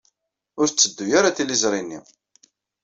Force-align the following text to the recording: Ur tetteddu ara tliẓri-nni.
Ur 0.59 0.67
tetteddu 0.69 1.07
ara 1.19 1.35
tliẓri-nni. 1.37 1.99